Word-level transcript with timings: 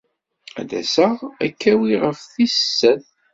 Ad 0.59 0.65
d-aseɣ 0.69 1.15
ad 1.43 1.51
k-awiɣ 1.59 2.01
ɣef 2.05 2.19
tis 2.33 2.55
sat. 2.77 3.05